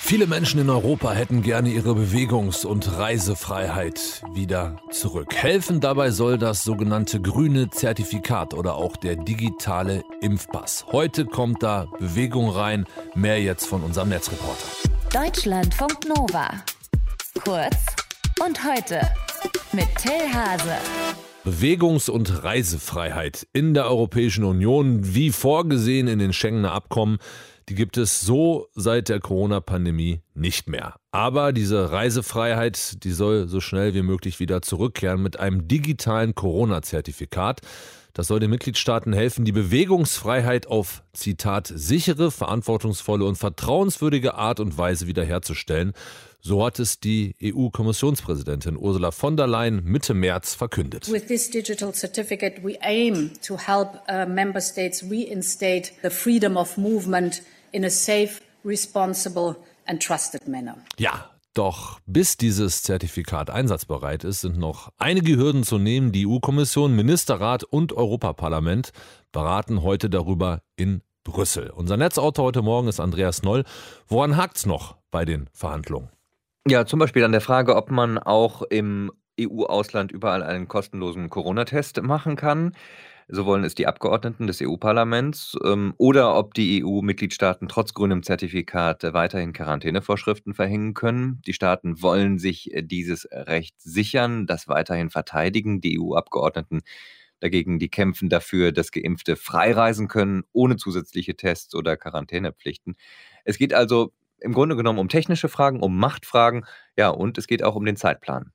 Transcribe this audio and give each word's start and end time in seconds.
Viele 0.00 0.26
Menschen 0.26 0.58
in 0.60 0.70
Europa 0.70 1.12
hätten 1.12 1.42
gerne 1.42 1.68
ihre 1.68 1.92
Bewegungs- 1.92 2.64
und 2.64 2.98
Reisefreiheit 2.98 4.22
wieder 4.32 4.80
zurück. 4.90 5.34
Helfen 5.34 5.80
dabei 5.80 6.10
soll 6.12 6.38
das 6.38 6.64
sogenannte 6.64 7.20
grüne 7.20 7.68
Zertifikat 7.68 8.54
oder 8.54 8.76
auch 8.76 8.96
der 8.96 9.16
digitale 9.16 10.02
Impfpass. 10.22 10.86
Heute 10.92 11.26
kommt 11.26 11.62
da 11.62 11.88
Bewegung 11.98 12.48
rein. 12.48 12.86
Mehr 13.14 13.42
jetzt 13.42 13.66
von 13.66 13.82
unserem 13.82 14.08
Netzreporter. 14.08 14.66
Deutschlandfunk 15.12 16.08
Nova. 16.08 16.52
Kurz 17.44 17.76
und 18.42 18.64
heute 18.64 19.00
mit 19.72 19.88
Till 20.00 20.32
Hase. 20.32 20.78
Bewegungs- 21.44 22.08
und 22.08 22.44
Reisefreiheit 22.44 23.46
in 23.52 23.74
der 23.74 23.86
Europäischen 23.86 24.44
Union, 24.44 25.14
wie 25.14 25.30
vorgesehen 25.30 26.08
in 26.08 26.18
den 26.18 26.32
Schengener 26.32 26.72
Abkommen, 26.72 27.18
die 27.68 27.74
gibt 27.74 27.98
es 27.98 28.20
so 28.20 28.68
seit 28.74 29.08
der 29.08 29.20
Corona-Pandemie 29.20 30.22
nicht 30.34 30.68
mehr. 30.68 30.94
Aber 31.10 31.52
diese 31.52 31.92
Reisefreiheit, 31.92 33.04
die 33.04 33.12
soll 33.12 33.46
so 33.46 33.60
schnell 33.60 33.94
wie 33.94 34.02
möglich 34.02 34.40
wieder 34.40 34.62
zurückkehren 34.62 35.22
mit 35.22 35.38
einem 35.38 35.68
digitalen 35.68 36.34
Corona-Zertifikat. 36.34 37.60
Das 38.14 38.26
soll 38.26 38.40
den 38.40 38.50
Mitgliedstaaten 38.50 39.12
helfen, 39.12 39.44
die 39.44 39.52
Bewegungsfreiheit 39.52 40.66
auf, 40.66 41.02
Zitat, 41.12 41.70
sichere, 41.72 42.30
verantwortungsvolle 42.30 43.24
und 43.24 43.36
vertrauenswürdige 43.36 44.34
Art 44.34 44.60
und 44.60 44.76
Weise 44.76 45.06
wiederherzustellen. 45.06 45.92
So 46.40 46.64
hat 46.64 46.78
es 46.78 47.00
die 47.00 47.34
EU-Kommissionspräsidentin 47.42 48.76
Ursula 48.76 49.10
von 49.10 49.36
der 49.36 49.46
Leyen 49.46 49.84
Mitte 49.84 50.14
März 50.14 50.54
verkündet. 50.54 51.12
With 51.12 51.26
this 51.26 51.50
digital 51.50 51.92
certificate 51.92 52.64
we 52.64 52.78
aim 52.80 53.32
to 53.46 53.58
help 53.58 54.00
uh, 54.08 54.26
member 54.26 54.60
states 54.60 55.04
reinstate 55.04 55.92
the 56.02 56.10
freedom 56.10 56.56
of 56.56 56.76
movement 56.76 57.42
in 57.72 57.84
a 57.84 57.90
safe, 57.90 58.40
responsible 58.64 59.56
and 59.86 60.02
trusted 60.02 60.46
manner. 60.48 60.76
Ja, 60.98 61.30
doch 61.54 61.98
bis 62.06 62.36
dieses 62.36 62.82
Zertifikat 62.82 63.50
einsatzbereit 63.50 64.24
ist, 64.24 64.42
sind 64.42 64.58
noch 64.58 64.92
einige 64.98 65.36
Hürden 65.36 65.64
zu 65.64 65.78
nehmen. 65.78 66.12
Die 66.12 66.26
EU-Kommission, 66.26 66.94
Ministerrat 66.94 67.64
und 67.64 67.92
Europaparlament 67.92 68.92
beraten 69.32 69.82
heute 69.82 70.08
darüber 70.08 70.62
in 70.76 71.02
Brüssel. 71.24 71.70
Unser 71.70 71.96
Netzautor 71.96 72.44
heute 72.44 72.62
Morgen 72.62 72.88
ist 72.88 73.00
Andreas 73.00 73.42
Noll. 73.42 73.64
Woran 74.06 74.36
hakt's 74.36 74.66
noch 74.66 74.96
bei 75.10 75.24
den 75.24 75.50
Verhandlungen? 75.52 76.10
Ja, 76.68 76.86
zum 76.86 76.98
Beispiel 76.98 77.24
an 77.24 77.32
der 77.32 77.40
Frage, 77.40 77.76
ob 77.76 77.90
man 77.90 78.18
auch 78.18 78.62
im 78.62 79.10
EU-Ausland 79.40 80.12
überall 80.12 80.42
einen 80.42 80.68
kostenlosen 80.68 81.30
Corona-Test 81.30 82.02
machen 82.02 82.36
kann. 82.36 82.74
So 83.30 83.44
wollen 83.44 83.62
es 83.64 83.74
die 83.74 83.86
Abgeordneten 83.86 84.46
des 84.46 84.62
EU-Parlaments. 84.62 85.56
Ähm, 85.62 85.92
oder 85.98 86.34
ob 86.36 86.54
die 86.54 86.82
EU-Mitgliedstaaten 86.82 87.68
trotz 87.68 87.92
grünem 87.92 88.22
Zertifikat 88.22 89.02
weiterhin 89.02 89.52
Quarantänevorschriften 89.52 90.54
verhängen 90.54 90.94
können. 90.94 91.42
Die 91.46 91.52
Staaten 91.52 92.00
wollen 92.00 92.38
sich 92.38 92.72
äh, 92.72 92.82
dieses 92.82 93.28
Recht 93.30 93.74
sichern, 93.80 94.46
das 94.46 94.66
weiterhin 94.66 95.10
verteidigen. 95.10 95.82
Die 95.82 96.00
EU-Abgeordneten 96.00 96.80
dagegen, 97.40 97.78
die 97.78 97.90
kämpfen 97.90 98.30
dafür, 98.30 98.72
dass 98.72 98.92
Geimpfte 98.92 99.36
freireisen 99.36 100.08
können, 100.08 100.44
ohne 100.52 100.76
zusätzliche 100.76 101.36
Tests 101.36 101.74
oder 101.74 101.96
Quarantänepflichten. 101.96 102.96
Es 103.44 103.58
geht 103.58 103.74
also 103.74 104.12
im 104.40 104.52
Grunde 104.54 104.74
genommen 104.74 104.98
um 104.98 105.08
technische 105.08 105.48
Fragen, 105.48 105.80
um 105.80 105.98
Machtfragen, 105.98 106.64
ja, 106.96 107.10
und 107.10 107.38
es 107.38 107.46
geht 107.46 107.62
auch 107.62 107.74
um 107.74 107.84
den 107.84 107.96
Zeitplan. 107.96 108.52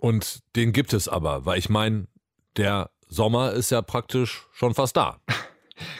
Und 0.00 0.40
den 0.56 0.72
gibt 0.72 0.92
es 0.92 1.08
aber, 1.08 1.46
weil 1.46 1.58
ich 1.58 1.68
meine, 1.68 2.08
der 2.56 2.90
Sommer 3.12 3.52
ist 3.52 3.70
ja 3.70 3.82
praktisch 3.82 4.46
schon 4.52 4.74
fast 4.74 4.96
da. 4.96 5.20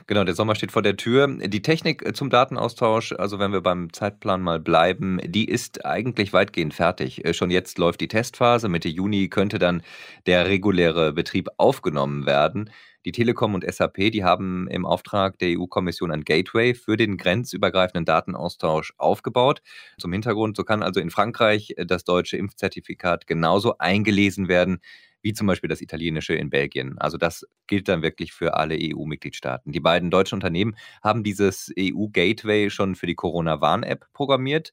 Genau, 0.06 0.22
der 0.22 0.34
Sommer 0.34 0.54
steht 0.54 0.70
vor 0.70 0.82
der 0.82 0.96
Tür. 0.96 1.26
Die 1.26 1.62
Technik 1.62 2.06
äh, 2.06 2.12
zum 2.12 2.30
Datenaustausch, 2.30 3.12
also 3.12 3.40
wenn 3.40 3.52
wir 3.52 3.62
beim 3.62 3.92
Zeitplan 3.92 4.40
mal 4.40 4.60
bleiben, 4.60 5.18
die 5.24 5.46
ist 5.48 5.84
eigentlich 5.84 6.32
weitgehend 6.32 6.72
fertig. 6.72 7.24
Äh, 7.24 7.34
schon 7.34 7.50
jetzt 7.50 7.78
läuft 7.78 8.00
die 8.00 8.06
Testphase. 8.06 8.68
Mitte 8.68 8.88
Juni 8.88 9.28
könnte 9.28 9.58
dann 9.58 9.82
der 10.26 10.46
reguläre 10.46 11.12
Betrieb 11.12 11.48
aufgenommen 11.56 12.26
werden. 12.26 12.70
Die 13.04 13.12
Telekom 13.12 13.54
und 13.54 13.64
SAP, 13.68 14.12
die 14.12 14.22
haben 14.22 14.68
im 14.68 14.86
Auftrag 14.86 15.36
der 15.38 15.58
EU-Kommission 15.58 16.12
ein 16.12 16.22
Gateway 16.22 16.74
für 16.74 16.96
den 16.96 17.16
grenzübergreifenden 17.16 18.04
Datenaustausch 18.04 18.92
aufgebaut. 18.98 19.62
Zum 19.98 20.12
Hintergrund, 20.12 20.56
so 20.56 20.62
kann 20.62 20.84
also 20.84 21.00
in 21.00 21.10
Frankreich 21.10 21.74
äh, 21.76 21.86
das 21.86 22.04
deutsche 22.04 22.36
Impfzertifikat 22.36 23.26
genauso 23.26 23.78
eingelesen 23.78 24.46
werden 24.46 24.80
wie 25.22 25.32
zum 25.32 25.46
Beispiel 25.46 25.68
das 25.68 25.80
italienische 25.80 26.34
in 26.34 26.50
Belgien. 26.50 26.98
Also 26.98 27.16
das 27.18 27.46
gilt 27.66 27.88
dann 27.88 28.02
wirklich 28.02 28.32
für 28.32 28.54
alle 28.54 28.74
EU-Mitgliedstaaten. 28.76 29.72
Die 29.72 29.80
beiden 29.80 30.10
deutschen 30.10 30.36
Unternehmen 30.36 30.76
haben 31.02 31.22
dieses 31.24 31.72
EU-Gateway 31.76 32.70
schon 32.70 32.94
für 32.94 33.06
die 33.06 33.14
Corona-Warn-App 33.14 34.06
programmiert 34.12 34.72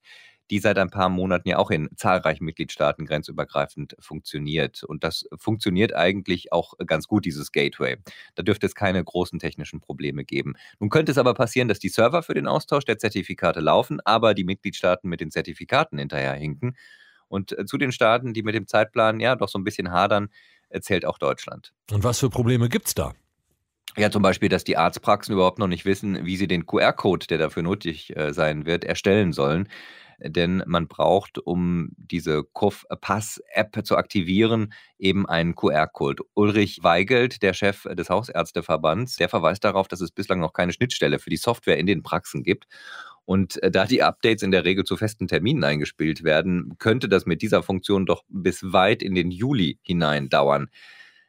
die 0.51 0.59
seit 0.59 0.77
ein 0.79 0.89
paar 0.89 1.09
Monaten 1.09 1.47
ja 1.49 1.57
auch 1.57 1.69
in 1.69 1.89
zahlreichen 1.95 2.43
Mitgliedstaaten 2.45 3.05
grenzübergreifend 3.05 3.95
funktioniert. 3.99 4.83
Und 4.83 5.03
das 5.03 5.25
funktioniert 5.37 5.93
eigentlich 5.95 6.51
auch 6.51 6.73
ganz 6.87 7.07
gut, 7.07 7.25
dieses 7.25 7.51
Gateway. 7.51 7.97
Da 8.35 8.43
dürfte 8.43 8.65
es 8.65 8.73
keine 8.75 9.03
großen 9.03 9.39
technischen 9.39 9.79
Probleme 9.79 10.23
geben. 10.25 10.55
Nun 10.79 10.89
könnte 10.89 11.11
es 11.11 11.17
aber 11.17 11.33
passieren, 11.35 11.67
dass 11.67 11.79
die 11.79 11.89
Server 11.89 12.23
für 12.23 12.33
den 12.33 12.47
Austausch 12.47 12.85
der 12.85 12.97
Zertifikate 12.97 13.59
laufen, 13.59 13.99
aber 14.05 14.33
die 14.33 14.43
Mitgliedstaaten 14.43 15.07
mit 15.09 15.21
den 15.21 15.31
Zertifikaten 15.31 15.99
hinterherhinken. 15.99 16.75
Und 17.29 17.57
äh, 17.57 17.65
zu 17.65 17.77
den 17.77 17.91
Staaten, 17.91 18.33
die 18.33 18.43
mit 18.43 18.55
dem 18.55 18.67
Zeitplan 18.67 19.19
ja 19.19 19.35
doch 19.35 19.49
so 19.49 19.57
ein 19.57 19.63
bisschen 19.63 19.91
hadern, 19.91 20.29
zählt 20.81 21.05
auch 21.05 21.17
Deutschland. 21.17 21.73
Und 21.91 22.03
was 22.03 22.19
für 22.19 22.29
Probleme 22.29 22.69
gibt 22.69 22.87
es 22.87 22.93
da? 22.93 23.13
Ja, 23.97 24.11
zum 24.11 24.21
Beispiel, 24.21 24.49
dass 24.49 24.63
die 24.63 24.77
Arztpraxen 24.77 25.33
überhaupt 25.33 25.59
noch 25.59 25.67
nicht 25.67 25.85
wissen, 25.85 26.25
wie 26.25 26.37
sie 26.37 26.47
den 26.47 26.65
QR-Code, 26.65 27.25
der 27.27 27.39
dafür 27.39 27.63
notwendig 27.63 28.15
äh, 28.15 28.33
sein 28.33 28.65
wird, 28.65 28.83
erstellen 28.83 29.33
sollen. 29.33 29.67
Denn 30.21 30.61
man 30.67 30.87
braucht, 30.87 31.39
um 31.39 31.89
diese 31.95 32.43
CUF-Pass-App 32.43 33.85
zu 33.85 33.95
aktivieren, 33.95 34.73
eben 34.97 35.27
einen 35.27 35.55
QR-Code. 35.55 36.23
Ulrich 36.33 36.79
Weigelt, 36.83 37.41
der 37.41 37.53
Chef 37.53 37.83
des 37.83 38.09
Hausärzteverbands, 38.09 39.15
der 39.15 39.29
verweist 39.29 39.63
darauf, 39.63 39.87
dass 39.87 40.01
es 40.01 40.11
bislang 40.11 40.41
noch 40.41 40.51
keine 40.51 40.73
Schnittstelle 40.73 41.19
für 41.19 41.29
die 41.29 41.37
Software 41.37 41.77
in 41.77 41.85
den 41.85 42.03
Praxen 42.03 42.43
gibt. 42.43 42.67
Und 43.29 43.61
äh, 43.61 43.69
da 43.69 43.85
die 43.85 44.01
Updates 44.01 44.41
in 44.41 44.49
der 44.49 44.65
Regel 44.65 44.85
zu 44.85 44.97
festen 44.97 45.27
Terminen 45.27 45.63
eingespielt 45.63 46.23
werden, 46.23 46.73
könnte 46.79 47.07
das 47.07 47.27
mit 47.27 47.43
dieser 47.43 47.61
Funktion 47.61 48.07
doch 48.07 48.23
bis 48.27 48.73
weit 48.73 49.03
in 49.03 49.13
den 49.13 49.29
Juli 49.29 49.77
hinein 49.83 50.29
dauern. 50.29 50.71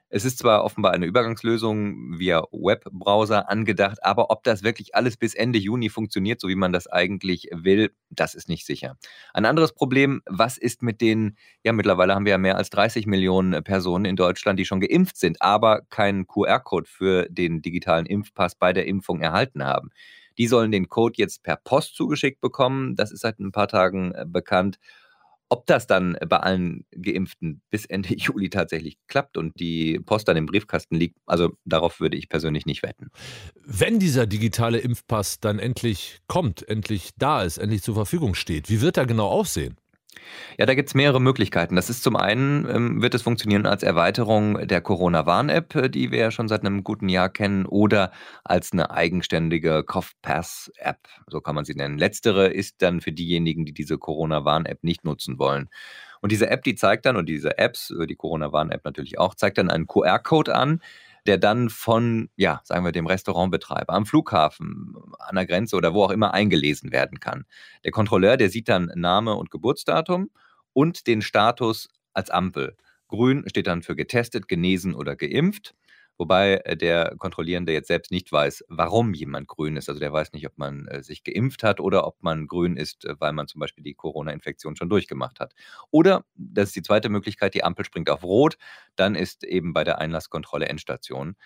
Es 0.08 0.24
ist 0.24 0.38
zwar 0.38 0.64
offenbar 0.64 0.92
eine 0.92 1.04
Übergangslösung 1.04 2.18
via 2.18 2.42
Webbrowser 2.52 3.50
angedacht, 3.50 3.98
aber 4.02 4.30
ob 4.30 4.44
das 4.44 4.62
wirklich 4.62 4.94
alles 4.94 5.18
bis 5.18 5.34
Ende 5.34 5.58
Juni 5.58 5.90
funktioniert, 5.90 6.40
so 6.40 6.48
wie 6.48 6.54
man 6.54 6.72
das 6.72 6.86
eigentlich 6.86 7.50
will, 7.52 7.90
das 8.08 8.34
ist 8.34 8.48
nicht 8.48 8.64
sicher. 8.64 8.96
Ein 9.34 9.44
anderes 9.44 9.74
Problem, 9.74 10.22
was 10.24 10.56
ist 10.56 10.82
mit 10.82 11.02
den, 11.02 11.36
ja 11.64 11.74
mittlerweile 11.74 12.14
haben 12.14 12.24
wir 12.24 12.32
ja 12.32 12.38
mehr 12.38 12.56
als 12.56 12.70
30 12.70 13.04
Millionen 13.04 13.62
Personen 13.62 14.06
in 14.06 14.16
Deutschland, 14.16 14.58
die 14.58 14.64
schon 14.64 14.80
geimpft 14.80 15.18
sind, 15.18 15.42
aber 15.42 15.82
keinen 15.90 16.26
QR-Code 16.26 16.88
für 16.88 17.26
den 17.28 17.60
digitalen 17.60 18.06
Impfpass 18.06 18.54
bei 18.54 18.72
der 18.72 18.86
Impfung 18.86 19.20
erhalten 19.20 19.64
haben. 19.64 19.90
Die 20.40 20.46
sollen 20.46 20.72
den 20.72 20.88
Code 20.88 21.16
jetzt 21.18 21.42
per 21.42 21.56
Post 21.56 21.96
zugeschickt 21.96 22.40
bekommen. 22.40 22.96
Das 22.96 23.12
ist 23.12 23.20
seit 23.20 23.38
ein 23.40 23.52
paar 23.52 23.68
Tagen 23.68 24.12
äh, 24.12 24.24
bekannt. 24.26 24.78
Ob 25.50 25.66
das 25.66 25.86
dann 25.86 26.16
bei 26.26 26.38
allen 26.38 26.86
Geimpften 26.92 27.60
bis 27.68 27.84
Ende 27.84 28.14
Juli 28.16 28.48
tatsächlich 28.48 28.96
klappt 29.06 29.36
und 29.36 29.60
die 29.60 30.00
Post 30.00 30.28
dann 30.28 30.38
im 30.38 30.46
Briefkasten 30.46 30.94
liegt, 30.94 31.18
also 31.26 31.50
darauf 31.66 32.00
würde 32.00 32.16
ich 32.16 32.30
persönlich 32.30 32.64
nicht 32.64 32.82
wetten. 32.82 33.10
Wenn 33.66 33.98
dieser 33.98 34.26
digitale 34.26 34.78
Impfpass 34.78 35.40
dann 35.40 35.58
endlich 35.58 36.20
kommt, 36.26 36.66
endlich 36.66 37.10
da 37.18 37.42
ist, 37.42 37.58
endlich 37.58 37.82
zur 37.82 37.94
Verfügung 37.94 38.34
steht, 38.34 38.70
wie 38.70 38.80
wird 38.80 38.96
er 38.96 39.04
genau 39.04 39.28
aussehen? 39.28 39.76
Ja, 40.58 40.66
da 40.66 40.74
gibt 40.74 40.88
es 40.88 40.94
mehrere 40.94 41.20
Möglichkeiten. 41.20 41.76
Das 41.76 41.88
ist 41.90 42.02
zum 42.02 42.16
einen, 42.16 42.68
ähm, 42.68 43.02
wird 43.02 43.14
es 43.14 43.22
funktionieren 43.22 43.66
als 43.66 43.82
Erweiterung 43.82 44.66
der 44.66 44.80
Corona-Warn-App, 44.80 45.74
äh, 45.76 45.88
die 45.88 46.10
wir 46.10 46.18
ja 46.18 46.30
schon 46.30 46.48
seit 46.48 46.60
einem 46.62 46.84
guten 46.84 47.08
Jahr 47.08 47.28
kennen, 47.28 47.66
oder 47.66 48.12
als 48.44 48.72
eine 48.72 48.90
eigenständige 48.90 49.84
Cough-Pass-App, 49.84 50.98
so 51.28 51.40
kann 51.40 51.54
man 51.54 51.64
sie 51.64 51.74
nennen. 51.74 51.98
Letztere 51.98 52.48
ist 52.48 52.82
dann 52.82 53.00
für 53.00 53.12
diejenigen, 53.12 53.64
die 53.64 53.72
diese 53.72 53.98
Corona-Warn-App 53.98 54.82
nicht 54.82 55.04
nutzen 55.04 55.38
wollen. 55.38 55.68
Und 56.20 56.32
diese 56.32 56.50
App, 56.50 56.62
die 56.64 56.74
zeigt 56.74 57.06
dann, 57.06 57.16
und 57.16 57.28
diese 57.28 57.58
Apps, 57.58 57.90
äh, 57.90 58.06
die 58.06 58.16
Corona-Warn-App 58.16 58.84
natürlich 58.84 59.18
auch, 59.18 59.34
zeigt 59.34 59.58
dann 59.58 59.70
einen 59.70 59.86
QR-Code 59.86 60.54
an, 60.54 60.80
der 61.26 61.38
dann 61.38 61.70
von, 61.70 62.28
ja, 62.36 62.60
sagen 62.64 62.84
wir, 62.84 62.92
dem 62.92 63.06
Restaurantbetreiber 63.06 63.92
am 63.92 64.06
Flughafen, 64.06 64.94
an 65.18 65.36
der 65.36 65.46
Grenze 65.46 65.76
oder 65.76 65.94
wo 65.94 66.04
auch 66.04 66.10
immer 66.10 66.34
eingelesen 66.34 66.92
werden 66.92 67.20
kann. 67.20 67.44
Der 67.84 67.92
Kontrolleur, 67.92 68.36
der 68.36 68.50
sieht 68.50 68.68
dann 68.68 68.90
Name 68.94 69.34
und 69.34 69.50
Geburtsdatum 69.50 70.30
und 70.72 71.06
den 71.06 71.22
Status 71.22 71.88
als 72.12 72.30
Ampel. 72.30 72.76
Grün 73.08 73.44
steht 73.48 73.66
dann 73.66 73.82
für 73.82 73.96
getestet, 73.96 74.48
genesen 74.48 74.94
oder 74.94 75.16
geimpft. 75.16 75.74
Wobei 76.20 76.56
äh, 76.66 76.76
der 76.76 77.14
Kontrollierende 77.16 77.72
jetzt 77.72 77.88
selbst 77.88 78.10
nicht 78.10 78.30
weiß, 78.30 78.66
warum 78.68 79.14
jemand 79.14 79.48
grün 79.48 79.78
ist. 79.78 79.88
Also 79.88 80.00
der 80.00 80.12
weiß 80.12 80.34
nicht, 80.34 80.46
ob 80.46 80.58
man 80.58 80.86
äh, 80.88 81.02
sich 81.02 81.24
geimpft 81.24 81.62
hat 81.62 81.80
oder 81.80 82.06
ob 82.06 82.22
man 82.22 82.46
grün 82.46 82.76
ist, 82.76 83.06
äh, 83.06 83.14
weil 83.18 83.32
man 83.32 83.48
zum 83.48 83.58
Beispiel 83.58 83.82
die 83.82 83.94
Corona-Infektion 83.94 84.76
schon 84.76 84.90
durchgemacht 84.90 85.40
hat. 85.40 85.54
Oder, 85.90 86.26
das 86.34 86.68
ist 86.68 86.76
die 86.76 86.82
zweite 86.82 87.08
Möglichkeit, 87.08 87.54
die 87.54 87.64
Ampel 87.64 87.86
springt 87.86 88.10
auf 88.10 88.22
Rot, 88.22 88.58
dann 88.96 89.14
ist 89.14 89.44
eben 89.44 89.72
bei 89.72 89.82
der 89.82 89.98
Einlasskontrolle 89.98 90.68
Endstation. 90.68 91.36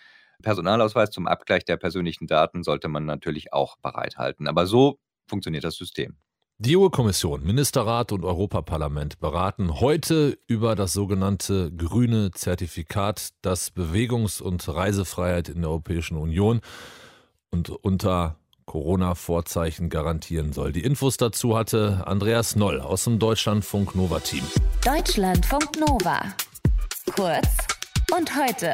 Personalausweis 0.43 1.11
zum 1.11 1.29
Abgleich 1.29 1.65
der 1.65 1.77
persönlichen 1.77 2.27
Daten 2.27 2.65
sollte 2.65 2.89
man 2.89 3.05
natürlich 3.05 3.53
auch 3.53 3.77
bereithalten. 3.79 4.49
Aber 4.49 4.67
so 4.67 4.99
funktioniert 5.29 5.63
das 5.63 5.77
System. 5.77 6.17
Die 6.59 6.77
EU-Kommission, 6.77 7.43
Ministerrat 7.43 8.13
und 8.13 8.25
Europaparlament 8.25 9.19
beraten 9.19 9.81
heute 9.81 10.39
über 10.47 10.77
das 10.77 10.93
sogenannte 10.93 11.73
grüne 11.73 12.31
Zertifikat, 12.31 13.31
das 13.43 13.73
Bewegungs- 13.73 14.41
und 14.41 14.69
Reisefreiheit 14.69 15.49
in 15.49 15.63
der 15.63 15.71
Europäischen 15.71 16.17
Union 16.17 16.61
und 17.51 17.71
unter 17.71 18.37
Corona-Vorzeichen 18.67 19.89
garantieren 19.89 20.53
soll. 20.53 20.73
Die 20.73 20.85
Infos 20.85 21.17
dazu 21.17 21.59
hatte 21.59 22.05
Andreas 22.07 22.55
Noll 22.55 22.81
aus 22.81 23.03
dem 23.03 23.19
Deutschlandfunk 23.19 23.97
Nova 23.97 24.21
Team. 24.21 24.45
Deutschlandfunk 24.85 25.71
Nova. 25.81 26.21
Kurz 27.17 27.49
und 28.17 28.31
heute. 28.37 28.73